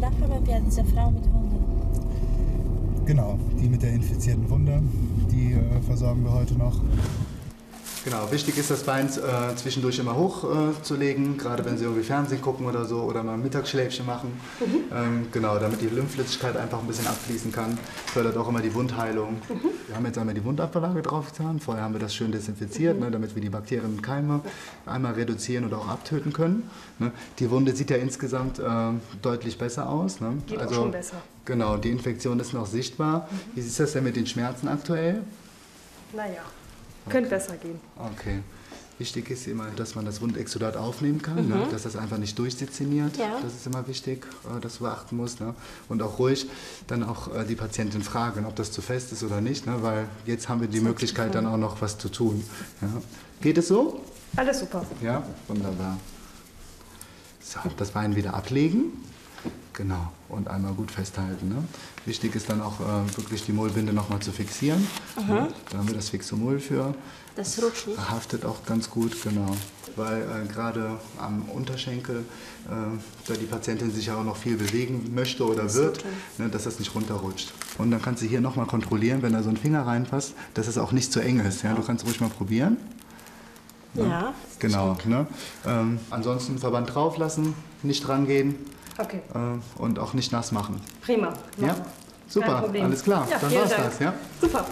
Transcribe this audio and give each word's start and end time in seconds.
Wir 0.00 0.60
diese 0.60 0.82
Frau 0.82 1.10
mit 1.10 1.24
Hunden. 1.24 1.60
Genau, 3.04 3.38
die 3.60 3.68
mit 3.68 3.82
der 3.82 3.92
infizierten 3.92 4.48
Wunde, 4.48 4.80
die 5.30 5.52
äh, 5.52 5.82
versorgen 5.82 6.24
wir 6.24 6.32
heute 6.32 6.54
noch. 6.54 6.80
Genau, 8.02 8.32
wichtig 8.32 8.56
ist 8.56 8.70
das 8.70 8.84
Bein 8.84 9.08
äh, 9.08 9.54
zwischendurch 9.56 9.98
immer 9.98 10.16
hochzulegen, 10.16 11.34
äh, 11.34 11.36
gerade 11.36 11.64
wenn 11.66 11.76
Sie 11.76 11.84
irgendwie 11.84 12.02
Fernsehen 12.02 12.40
gucken 12.40 12.64
oder 12.66 12.86
so 12.86 13.02
oder 13.02 13.22
mal 13.22 13.34
ein 13.34 13.42
Mittagsschläfchen 13.42 14.06
machen. 14.06 14.40
Mhm. 14.58 14.84
Ähm, 14.94 15.26
genau, 15.30 15.58
damit 15.58 15.82
die 15.82 15.86
Lymphflüssigkeit 15.86 16.56
einfach 16.56 16.78
ein 16.80 16.86
bisschen 16.86 17.06
abfließen 17.06 17.52
kann. 17.52 17.78
Fördert 18.06 18.38
auch 18.38 18.48
immer 18.48 18.60
die 18.60 18.72
Wundheilung. 18.72 19.34
Mhm. 19.48 19.60
Wir 19.86 19.96
haben 19.96 20.06
jetzt 20.06 20.16
einmal 20.16 20.34
die 20.34 20.42
Wundablage 20.44 21.02
draufgetan. 21.02 21.60
Vorher 21.60 21.84
haben 21.84 21.92
wir 21.92 22.00
das 22.00 22.14
schön 22.14 22.32
desinfiziert, 22.32 22.96
mhm. 22.96 23.04
ne, 23.04 23.10
damit 23.10 23.34
wir 23.34 23.42
die 23.42 23.50
Bakterien 23.50 23.92
und 23.92 24.02
Keime 24.02 24.40
einmal 24.86 25.12
reduzieren 25.12 25.66
oder 25.66 25.78
auch 25.78 25.88
abtöten 25.88 26.32
können. 26.32 26.70
Ne. 26.98 27.12
Die 27.38 27.50
Wunde 27.50 27.76
sieht 27.76 27.90
ja 27.90 27.98
insgesamt 27.98 28.58
äh, 28.60 28.64
deutlich 29.20 29.58
besser 29.58 29.90
aus. 29.90 30.20
Ne? 30.20 30.38
Geht 30.46 30.58
also, 30.58 30.74
auch 30.74 30.78
schon 30.78 30.90
besser. 30.92 31.16
Genau, 31.44 31.76
die 31.76 31.90
Infektion 31.90 32.40
ist 32.40 32.54
noch 32.54 32.66
sichtbar. 32.66 33.28
Mhm. 33.30 33.56
Wie 33.56 33.60
ist 33.60 33.78
das 33.78 33.92
denn 33.92 34.04
mit 34.04 34.16
den 34.16 34.26
Schmerzen 34.26 34.68
aktuell? 34.68 35.20
Naja. 36.14 36.42
Könnte 37.08 37.30
besser 37.30 37.56
gehen. 37.56 37.80
Okay. 37.96 38.40
Wichtig 38.98 39.30
ist 39.30 39.46
immer, 39.46 39.66
dass 39.76 39.94
man 39.94 40.04
das 40.04 40.20
Wundexudat 40.20 40.76
aufnehmen 40.76 41.22
kann, 41.22 41.48
ne? 41.48 41.54
mhm. 41.54 41.60
ne? 41.62 41.68
dass 41.70 41.84
das 41.84 41.96
einfach 41.96 42.18
nicht 42.18 42.38
durchdezimiert. 42.38 43.16
Ja. 43.16 43.40
Das 43.42 43.54
ist 43.54 43.66
immer 43.66 43.88
wichtig, 43.88 44.26
äh, 44.44 44.60
dass 44.60 44.76
du 44.76 44.84
beachten 44.84 45.16
musst. 45.16 45.40
Ne? 45.40 45.54
Und 45.88 46.02
auch 46.02 46.18
ruhig 46.18 46.46
dann 46.86 47.02
auch 47.02 47.34
äh, 47.34 47.46
die 47.46 47.54
Patientin 47.54 48.02
fragen, 48.02 48.44
ob 48.44 48.56
das 48.56 48.72
zu 48.72 48.82
fest 48.82 49.10
ist 49.12 49.22
oder 49.22 49.40
nicht, 49.40 49.66
ne? 49.66 49.82
weil 49.82 50.06
jetzt 50.26 50.50
haben 50.50 50.60
wir 50.60 50.68
die 50.68 50.80
Möglichkeit, 50.80 51.34
dann 51.34 51.46
auch 51.46 51.56
noch 51.56 51.80
was 51.80 51.96
zu 51.96 52.10
tun. 52.10 52.44
Ja? 52.82 52.88
Geht 53.40 53.56
es 53.56 53.68
so? 53.68 54.02
Alles 54.36 54.60
super. 54.60 54.84
Ja, 55.00 55.22
wunderbar. 55.48 55.96
So, 57.40 57.58
das 57.78 57.92
Bein 57.92 58.16
wieder 58.16 58.34
ablegen. 58.34 58.92
Genau, 59.80 60.12
und 60.28 60.46
einmal 60.48 60.74
gut 60.74 60.90
festhalten. 60.90 61.48
Ne? 61.48 61.64
Wichtig 62.04 62.34
ist 62.34 62.50
dann 62.50 62.60
auch 62.60 62.80
äh, 62.80 63.16
wirklich 63.16 63.46
die 63.46 63.52
Mullbinde 63.52 63.94
nochmal 63.94 64.20
zu 64.20 64.30
fixieren. 64.30 64.86
Ja, 65.26 65.48
da 65.70 65.78
haben 65.78 65.88
wir 65.88 65.94
das 65.94 66.10
Fixomull 66.10 66.60
für. 66.60 66.94
Das 67.34 67.62
rutscht 67.62 67.86
nicht. 67.86 68.10
Haftet 68.10 68.44
auch 68.44 68.62
ganz 68.66 68.90
gut, 68.90 69.16
genau. 69.22 69.56
Weil 69.96 70.20
äh, 70.20 70.52
gerade 70.52 70.98
am 71.18 71.48
Unterschenkel, 71.48 72.26
äh, 72.68 72.72
da 73.26 73.34
die 73.34 73.46
Patientin 73.46 73.90
sich 73.90 74.04
ja 74.04 74.16
auch 74.16 74.24
noch 74.24 74.36
viel 74.36 74.58
bewegen 74.58 75.14
möchte 75.14 75.46
oder 75.46 75.62
das 75.62 75.76
wird, 75.76 76.04
ne, 76.36 76.50
dass 76.50 76.64
das 76.64 76.78
nicht 76.78 76.94
runterrutscht. 76.94 77.54
Und 77.78 77.90
dann 77.90 78.02
kannst 78.02 78.22
du 78.22 78.26
hier 78.26 78.42
nochmal 78.42 78.66
kontrollieren, 78.66 79.22
wenn 79.22 79.32
da 79.32 79.42
so 79.42 79.48
ein 79.48 79.56
Finger 79.56 79.86
reinpasst, 79.86 80.34
dass 80.52 80.68
es 80.68 80.76
auch 80.76 80.92
nicht 80.92 81.10
zu 81.10 81.20
eng 81.20 81.40
ist. 81.40 81.62
Ja? 81.62 81.72
Du 81.72 81.82
kannst 81.82 82.04
ruhig 82.04 82.20
mal 82.20 82.28
probieren. 82.28 82.76
Ja, 83.94 84.04
ja 84.04 84.34
genau. 84.58 84.96
Ne? 85.04 85.26
Ähm, 85.66 85.98
ansonsten 86.10 86.58
Verband 86.58 86.94
drauf 86.94 87.16
lassen, 87.18 87.54
nicht 87.82 88.08
rangehen. 88.08 88.54
Okay. 88.98 89.20
Äh, 89.34 89.80
und 89.80 89.98
auch 89.98 90.12
nicht 90.12 90.32
nass 90.32 90.52
machen. 90.52 90.80
Prima. 91.00 91.32
Ja? 91.58 91.76
Super, 92.28 92.70
alles 92.80 93.02
klar. 93.02 93.26
Ja, 93.28 93.38
Dann 93.38 93.54
war's 93.54 93.70
Dank. 93.70 93.84
das, 93.84 93.98
ja? 93.98 94.14
Super. 94.40 94.64